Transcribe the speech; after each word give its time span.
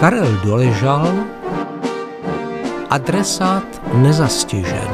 Karel 0.00 0.40
doležal, 0.44 1.12
adresát 2.90 3.64
nezastěžen. 3.94 4.89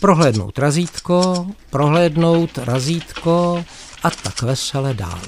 Prohlédnout 0.00 0.58
razítko, 0.58 1.46
prohlédnout 1.70 2.58
razítko 2.58 3.64
a 4.02 4.10
tak 4.10 4.42
vesele 4.42 4.94
dál. 4.94 5.20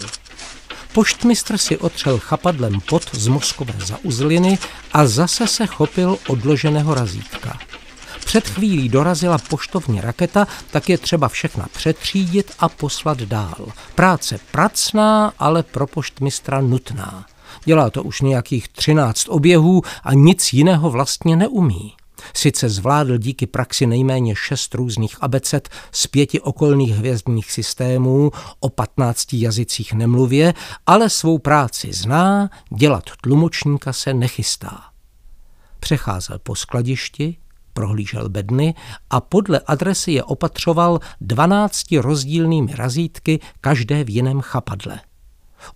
Poštmistr 0.92 1.58
si 1.58 1.78
otřel 1.78 2.18
chapadlem 2.18 2.80
pot 2.80 3.14
z 3.14 3.28
mozkové 3.28 3.74
zauzliny 3.78 4.58
a 4.92 5.06
zase 5.06 5.46
se 5.46 5.66
chopil 5.66 6.18
odloženého 6.28 6.94
razítka. 6.94 7.58
Před 8.24 8.48
chvílí 8.48 8.88
dorazila 8.88 9.38
poštovní 9.38 10.00
raketa, 10.00 10.46
tak 10.70 10.88
je 10.88 10.98
třeba 10.98 11.28
všechna 11.28 11.66
přetřídit 11.72 12.52
a 12.58 12.68
poslat 12.68 13.18
dál. 13.18 13.72
Práce 13.94 14.40
pracná, 14.50 15.32
ale 15.38 15.62
pro 15.62 15.86
poštmistra 15.86 16.60
nutná. 16.60 17.26
Dělá 17.64 17.90
to 17.90 18.02
už 18.02 18.20
nějakých 18.20 18.68
třináct 18.68 19.28
oběhů 19.28 19.82
a 20.04 20.14
nic 20.14 20.52
jiného 20.52 20.90
vlastně 20.90 21.36
neumí. 21.36 21.92
Sice 22.34 22.68
zvládl 22.68 23.18
díky 23.18 23.46
praxi 23.46 23.86
nejméně 23.86 24.34
šest 24.36 24.74
různých 24.74 25.16
abecet 25.20 25.68
z 25.92 26.06
pěti 26.06 26.40
okolních 26.40 26.94
hvězdních 26.94 27.52
systémů, 27.52 28.30
o 28.60 28.68
patnácti 28.68 29.40
jazycích 29.40 29.92
nemluvě, 29.92 30.54
ale 30.86 31.10
svou 31.10 31.38
práci 31.38 31.92
zná, 31.92 32.50
dělat 32.76 33.04
tlumočníka 33.20 33.92
se 33.92 34.14
nechystá. 34.14 34.80
Přecházel 35.80 36.38
po 36.38 36.54
skladišti, 36.54 37.36
prohlížel 37.72 38.28
bedny 38.28 38.74
a 39.10 39.20
podle 39.20 39.60
adresy 39.66 40.12
je 40.12 40.24
opatřoval 40.24 41.00
dvanácti 41.20 41.98
rozdílnými 41.98 42.74
razítky, 42.74 43.40
každé 43.60 44.04
v 44.04 44.10
jiném 44.10 44.40
chapadle. 44.40 45.00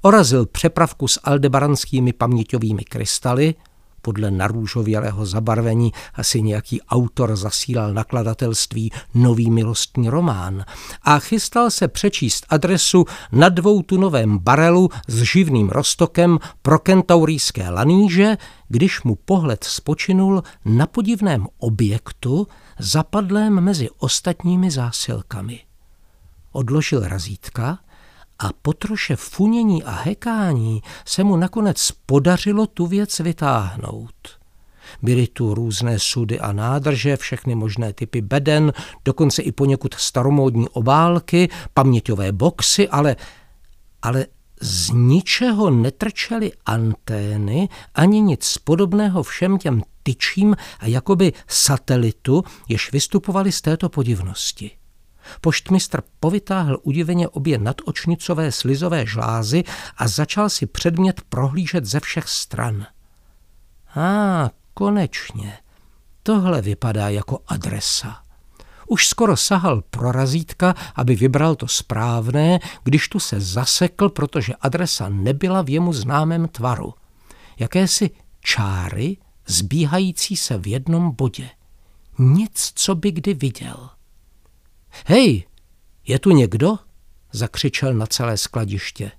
Orazil 0.03 0.47
přepravku 0.47 1.09
s 1.09 1.21
aldebaranskými 1.25 2.13
paměťovými 2.13 2.85
krystaly, 2.85 3.55
podle 4.07 4.31
narůžovělého 4.31 5.27
zabarvení 5.27 5.93
asi 6.15 6.43
nějaký 6.43 6.83
autor 6.83 7.37
zasílal 7.37 7.95
nakladatelství 7.95 8.93
nový 9.15 9.51
milostní 9.51 10.09
román 10.09 10.65
a 11.03 11.19
chystal 11.19 11.71
se 11.71 11.89
přečíst 11.89 12.47
adresu 12.49 13.05
na 13.33 13.49
dvoutunovém 13.49 14.39
barelu 14.39 14.91
s 15.09 15.23
živným 15.23 15.69
roztokem 15.69 16.39
pro 16.63 16.79
kentaurijské 16.79 17.71
laníže, 17.71 18.37
když 18.69 19.03
mu 19.03 19.15
pohled 19.15 19.65
spočinul 19.65 20.43
na 20.65 20.87
podivném 20.87 21.47
objektu 21.59 22.47
zapadlém 22.79 23.61
mezi 23.61 23.89
ostatními 23.99 24.71
zásilkami. 24.71 25.61
Odložil 26.53 27.09
razítka 27.09 27.79
a 28.39 28.53
po 28.63 28.73
troše 28.73 29.17
funění 29.17 29.85
a 29.85 29.91
hekání 29.91 30.83
se 31.05 31.25
mu 31.25 31.37
nakonec 31.37 31.93
podařilo 32.07 32.67
tu 32.67 32.87
věc 32.87 33.19
vytáhnout. 33.19 34.39
Byly 35.03 35.27
tu 35.27 35.55
různé 35.55 35.99
sudy 35.99 36.41
a 36.41 36.53
nádrže, 36.53 37.17
všechny 37.17 37.55
možné 37.55 37.93
typy 37.93 38.21
beden, 38.23 38.73
dokonce 39.05 39.43
i 39.43 39.53
poněkud 39.53 39.95
staromódní 39.95 40.69
obálky, 40.69 41.49
paměťové 41.75 42.33
boxy, 42.33 42.89
ale, 42.89 43.17
ale 44.03 44.27
z 44.61 44.91
ničeho 44.91 45.71
netrčely 45.71 46.53
antény 46.67 47.69
ani 47.95 48.21
nic 48.21 48.59
podobného 48.59 49.23
všem 49.23 49.59
těm 49.59 49.83
tyčím 50.03 50.57
a 50.79 50.87
jakoby 50.87 51.33
satelitu, 51.49 52.45
jež 52.69 52.93
vystupovali 52.93 53.53
z 53.53 53.61
této 53.61 53.89
podivnosti. 53.89 54.71
Poštmistr 55.41 56.03
povytáhl 56.21 56.79
udiveně 56.83 57.29
obě 57.29 57.59
nadočnicové 57.59 58.53
slizové 58.53 59.07
žlázy 59.07 59.65
a 59.97 60.09
začal 60.09 60.51
si 60.51 60.67
předmět 60.67 61.21
prohlížet 61.29 61.85
ze 61.85 62.01
všech 62.01 62.29
stran. 62.29 62.87
A 63.95 64.45
ah, 64.45 64.51
konečně, 64.75 65.59
tohle 66.23 66.63
vypadá 66.63 67.09
jako 67.09 67.39
adresa. 67.47 68.27
Už 68.87 69.09
skoro 69.09 69.37
sahal 69.37 69.83
pro 69.91 70.13
razítka, 70.13 70.75
aby 70.95 71.15
vybral 71.17 71.55
to 71.55 71.69
správné, 71.69 72.59
když 72.85 73.09
tu 73.09 73.21
se 73.21 73.41
zasekl, 73.41 74.09
protože 74.09 74.55
adresa 74.61 75.09
nebyla 75.09 75.63
v 75.63 75.71
jemu 75.71 75.93
známém 75.93 76.49
tvaru. 76.49 76.95
Jakési 77.59 78.11
čáry 78.41 79.17
zbíhající 79.47 80.37
se 80.37 80.59
v 80.59 80.67
jednom 80.67 81.11
bodě. 81.17 81.51
Nic, 82.19 82.73
co 82.75 82.95
by 82.95 83.13
kdy 83.13 83.35
viděl. 83.35 83.89
Hej, 85.05 85.45
je 86.07 86.19
tu 86.19 86.31
někdo? 86.31 86.79
zakřičel 87.33 87.95
na 87.95 88.07
celé 88.07 88.37
skladiště. 88.37 89.11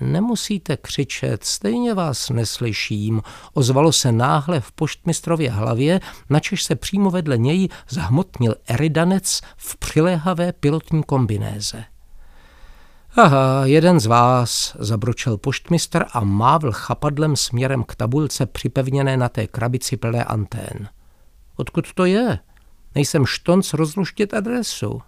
Nemusíte 0.00 0.76
křičet, 0.76 1.44
stejně 1.44 1.94
vás 1.94 2.30
neslyším, 2.30 3.22
ozvalo 3.54 3.92
se 3.92 4.12
náhle 4.12 4.60
v 4.60 4.72
poštmistrově 4.72 5.50
hlavě, 5.50 6.00
načež 6.30 6.62
se 6.62 6.74
přímo 6.74 7.10
vedle 7.10 7.38
něj 7.38 7.68
zhmotnil 7.88 8.54
eridanec 8.66 9.40
v 9.56 9.76
přiléhavé 9.76 10.52
pilotní 10.52 11.02
kombinéze. 11.02 11.84
Aha, 13.16 13.66
jeden 13.66 14.00
z 14.00 14.06
vás, 14.06 14.76
zabročel 14.78 15.38
poštmistr 15.38 16.04
a 16.12 16.20
mávl 16.20 16.72
chapadlem 16.72 17.36
směrem 17.36 17.84
k 17.84 17.94
tabulce 17.94 18.46
připevněné 18.46 19.16
na 19.16 19.28
té 19.28 19.46
krabici 19.46 19.96
plné 19.96 20.24
antén. 20.24 20.88
Odkud 21.56 21.92
to 21.94 22.04
je? 22.04 22.38
Nejsem 22.96 23.26
štonc 23.26 23.72
rozluštit 23.72 24.34
adresu. 24.34 25.02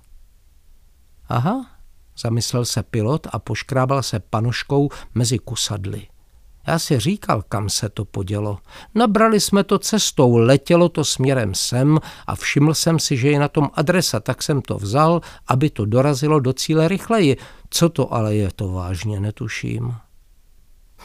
Aha, 1.28 1.66
zamyslel 2.18 2.64
se 2.64 2.82
pilot 2.82 3.26
a 3.32 3.38
poškrábal 3.38 4.02
se 4.02 4.20
panoškou 4.20 4.88
mezi 5.14 5.38
kusadly. 5.38 6.06
Já 6.66 6.78
si 6.78 7.00
říkal, 7.00 7.42
kam 7.48 7.68
se 7.68 7.88
to 7.88 8.04
podělo. 8.04 8.58
Nabrali 8.94 9.40
jsme 9.40 9.64
to 9.64 9.78
cestou, 9.78 10.36
letělo 10.36 10.88
to 10.88 11.04
směrem 11.04 11.54
sem 11.54 11.98
a 12.26 12.34
všiml 12.36 12.74
jsem 12.74 12.98
si, 12.98 13.16
že 13.16 13.28
je 13.28 13.38
na 13.38 13.48
tom 13.48 13.70
adresa, 13.74 14.20
tak 14.20 14.42
jsem 14.42 14.62
to 14.62 14.78
vzal, 14.78 15.20
aby 15.46 15.70
to 15.70 15.84
dorazilo 15.84 16.40
do 16.40 16.52
cíle 16.52 16.88
rychleji. 16.88 17.36
Co 17.70 17.88
to 17.88 18.14
ale 18.14 18.36
je, 18.36 18.50
to 18.56 18.68
vážně 18.68 19.20
netuším. 19.20 19.94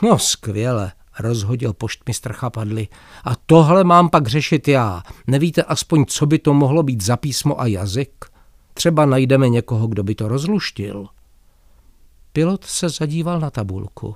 No 0.02 0.20
skvěle, 0.20 0.92
rozhodil 1.20 1.74
poštmistr 1.74 2.34
chapadly. 2.34 2.88
A 3.24 3.36
tohle 3.36 3.84
mám 3.84 4.10
pak 4.10 4.28
řešit 4.28 4.68
já. 4.68 5.04
Nevíte 5.28 5.64
aspoň, 5.64 6.06
co 6.06 6.26
by 6.26 6.40
to 6.40 6.54
mohlo 6.54 6.84
být 6.84 7.04
za 7.04 7.18
písmo 7.18 7.62
a 7.62 7.68
jazyk? 7.68 8.26
Třeba 8.74 9.06
najdeme 9.06 9.50
někoho, 9.50 9.88
kdo 9.88 10.04
by 10.04 10.16
to 10.16 10.28
rozluštil. 10.28 11.08
Pilot 12.34 12.66
se 12.66 12.90
zadíval 12.90 13.40
na 13.40 13.50
tabulku. 13.50 14.16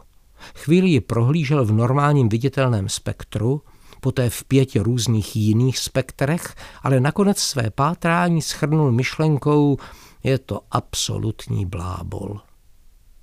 Chvíli 0.56 0.90
ji 0.90 1.02
prohlížel 1.02 1.66
v 1.66 1.72
normálním 1.72 2.30
viditelném 2.30 2.90
spektru, 2.90 3.62
poté 4.02 4.30
v 4.30 4.44
pěti 4.44 4.80
různých 4.80 5.36
jiných 5.36 5.78
spektrech, 5.78 6.56
ale 6.84 7.00
nakonec 7.00 7.38
své 7.38 7.69
pátrání 7.69 8.41
schrnul 8.41 8.91
myšlenkou, 8.91 9.78
je 10.24 10.38
to 10.38 10.62
absolutní 10.72 11.66
blábol. 11.66 12.40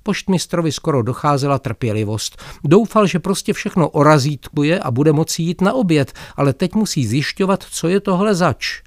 Poštmistrovi 0.06 0.72
skoro 0.72 1.02
docházela 1.02 1.58
trpělivost. 1.58 2.42
Doufal, 2.64 3.06
že 3.06 3.18
prostě 3.18 3.52
všechno 3.52 3.88
orazítkuje 3.88 4.80
a 4.80 4.90
bude 4.90 5.12
moci 5.12 5.42
jít 5.42 5.60
na 5.60 5.72
oběd, 5.72 6.12
ale 6.36 6.52
teď 6.52 6.74
musí 6.74 7.06
zjišťovat, 7.06 7.62
co 7.62 7.88
je 7.88 8.00
tohle 8.00 8.34
zač. 8.34 8.82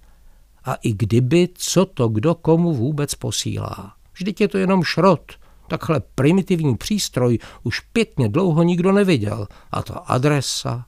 A 0.64 0.74
i 0.74 0.94
kdyby, 0.94 1.50
co 1.54 1.86
to 1.86 2.08
kdo 2.08 2.36
komu 2.36 2.74
vůbec 2.74 3.16
posílá. 3.16 3.94
Vždyť 4.14 4.42
je 4.42 4.48
to 4.48 4.58
jenom 4.58 4.84
šrot. 4.84 5.32
Takhle 5.68 6.02
primitivní 6.16 6.78
přístroj 6.78 7.40
už 7.64 7.80
pěkně 7.80 8.30
dlouho 8.30 8.64
nikdo 8.64 8.92
neviděl. 8.92 9.48
A 9.72 9.82
ta 9.84 9.94
adresa. 9.94 10.86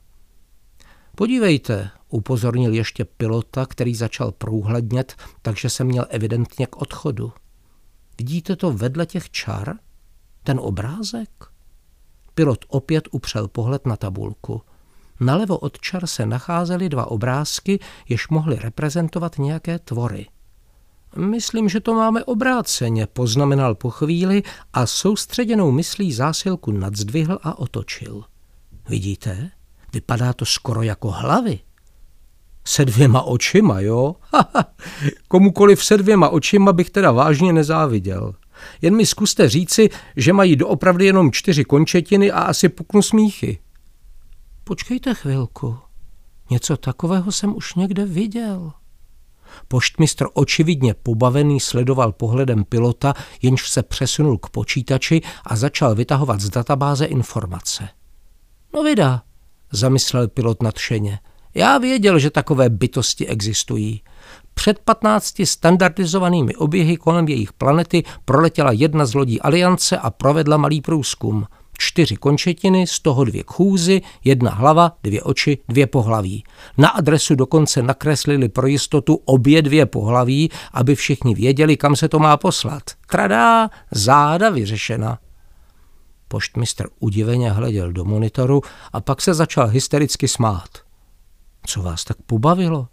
Podívejte, 1.15 1.89
upozornil 2.09 2.73
ještě 2.73 3.05
pilota, 3.05 3.65
který 3.65 3.95
začal 3.95 4.31
průhlednět, 4.31 5.15
takže 5.41 5.69
se 5.69 5.83
měl 5.83 6.05
evidentně 6.09 6.67
k 6.67 6.81
odchodu. 6.81 7.31
Vidíte 8.17 8.55
to 8.55 8.71
vedle 8.71 9.05
těch 9.05 9.29
čar? 9.29 9.75
Ten 10.49 10.59
obrázek? 10.59 11.29
Pilot 12.33 12.65
opět 12.67 13.07
upřel 13.11 13.47
pohled 13.47 13.85
na 13.85 13.95
tabulku. 13.95 14.61
Nalevo 15.19 15.57
od 15.57 15.79
čar 15.79 16.07
se 16.07 16.25
nacházely 16.25 16.89
dva 16.89 17.11
obrázky, 17.11 17.79
jež 18.07 18.27
mohly 18.27 18.55
reprezentovat 18.55 19.37
nějaké 19.37 19.79
tvory. 19.79 20.27
Myslím, 21.15 21.69
že 21.69 21.79
to 21.79 21.93
máme 21.93 22.23
obráceně, 22.23 23.07
poznamenal 23.07 23.75
po 23.75 23.89
chvíli 23.89 24.43
a 24.73 24.85
soustředěnou 24.85 25.71
myslí 25.71 26.13
zásilku 26.13 26.71
nadzdvihl 26.71 27.39
a 27.43 27.59
otočil. 27.59 28.23
Vidíte? 28.89 29.51
Vypadá 29.93 30.33
to 30.33 30.45
skoro 30.45 30.81
jako 30.81 31.11
hlavy. 31.11 31.59
Se 32.65 32.85
dvěma 32.85 33.21
očima, 33.21 33.79
jo? 33.79 34.15
Komukoliv 35.27 35.85
se 35.85 35.97
dvěma 35.97 36.29
očima 36.29 36.73
bych 36.73 36.89
teda 36.89 37.11
vážně 37.11 37.53
nezáviděl. 37.53 38.33
Jen 38.81 38.95
mi 38.95 39.05
zkuste 39.05 39.49
říci, 39.49 39.89
že 40.15 40.33
mají 40.33 40.55
doopravdy 40.55 41.05
jenom 41.05 41.31
čtyři 41.31 41.63
končetiny 41.63 42.31
a 42.31 42.39
asi 42.39 42.69
puknu 42.69 43.01
smíchy. 43.01 43.59
Počkejte 44.63 45.13
chvilku. 45.13 45.77
Něco 46.49 46.77
takového 46.77 47.31
jsem 47.31 47.55
už 47.55 47.75
někde 47.75 48.05
viděl. 48.05 48.71
Poštmistr 49.67 50.25
očividně 50.33 50.93
pobavený 50.93 51.59
sledoval 51.59 52.11
pohledem 52.11 52.63
pilota, 52.63 53.13
jenž 53.41 53.69
se 53.69 53.83
přesunul 53.83 54.37
k 54.37 54.49
počítači 54.49 55.21
a 55.45 55.55
začal 55.55 55.95
vytahovat 55.95 56.39
z 56.39 56.49
databáze 56.49 57.05
informace. 57.05 57.89
No 58.73 58.83
vydá, 58.83 59.21
zamyslel 59.71 60.27
pilot 60.27 60.63
nadšeně. 60.63 61.19
Já 61.55 61.77
věděl, 61.77 62.19
že 62.19 62.29
takové 62.29 62.69
bytosti 62.69 63.27
existují. 63.27 64.01
Před 64.59 64.79
15 64.79 65.35
standardizovanými 65.43 66.55
oběhy 66.55 66.97
kolem 66.97 67.27
jejich 67.27 67.53
planety 67.53 68.03
proletěla 68.25 68.71
jedna 68.71 69.05
z 69.05 69.13
lodí 69.13 69.41
Aliance 69.41 69.97
a 69.97 70.09
provedla 70.09 70.57
malý 70.57 70.81
průzkum– 70.81 71.45
čtyři 71.77 72.15
končetiny, 72.15 72.87
z 72.87 72.99
toho 72.99 73.23
dvě 73.23 73.43
chůzy, 73.47 74.01
jedna 74.23 74.51
hlava, 74.51 74.91
dvě 75.03 75.21
oči, 75.23 75.57
dvě 75.67 75.87
pohlaví. 75.87 76.43
Na 76.77 76.89
adresu 76.89 77.35
dokonce 77.35 77.81
nakreslili 77.81 78.49
pro 78.49 78.67
jistotu 78.67 79.19
obě 79.25 79.61
dvě 79.61 79.85
pohlaví, 79.85 80.49
aby 80.73 80.95
všichni 80.95 81.35
věděli, 81.35 81.77
kam 81.77 81.95
se 81.95 82.09
to 82.09 82.19
má 82.19 82.37
poslat. 82.37 82.83
Tradá, 83.09 83.69
záda 83.91 84.49
vyřešena. 84.49 85.19
Poštmistr 86.27 86.87
udiveně 86.99 87.51
hleděl 87.51 87.91
do 87.91 88.05
monitoru 88.05 88.61
a 88.93 89.01
pak 89.01 89.21
se 89.21 89.33
začal 89.33 89.67
hystericky 89.67 90.27
smát. 90.27 90.69
Co 91.65 91.81
vás 91.81 92.03
tak 92.03 92.17
pobavilo? 92.25 92.87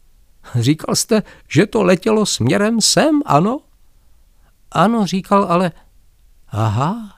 Říkal 0.54 0.94
jste, 0.94 1.22
že 1.48 1.66
to 1.66 1.82
letělo 1.82 2.26
směrem 2.26 2.81
sem, 2.81 3.22
ano? 3.26 3.60
Ano, 4.72 5.06
říkal, 5.06 5.46
ale... 5.48 5.72
Aha, 6.48 7.16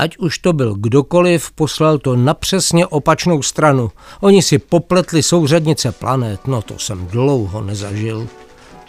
Ať 0.00 0.16
už 0.16 0.38
to 0.38 0.52
byl 0.52 0.74
kdokoliv, 0.74 1.50
poslal 1.50 1.98
to 1.98 2.16
na 2.16 2.34
přesně 2.34 2.86
opačnou 2.86 3.42
stranu. 3.42 3.90
Oni 4.20 4.42
si 4.42 4.58
popletli 4.58 5.22
souřadnice 5.22 5.92
planet, 5.92 6.46
no 6.46 6.62
to 6.62 6.78
jsem 6.78 7.06
dlouho 7.06 7.62
nezažil. 7.62 8.28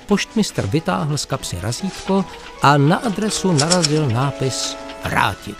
Poštmistr 0.07 0.68
vytáhl 0.68 1.18
z 1.18 1.25
kapsy 1.25 1.57
razítko 1.62 2.25
a 2.62 2.77
na 2.77 2.95
adresu 2.95 3.51
narazil 3.51 4.10
nápis 4.10 4.77
Vrátit. 5.04 5.57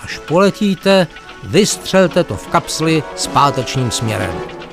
Až 0.00 0.18
poletíte, 0.18 1.06
vystřelte 1.44 2.24
to 2.24 2.36
v 2.36 2.46
kapsli 2.46 3.02
s 3.16 3.26
pátečním 3.26 3.90
směrem. 3.90 4.63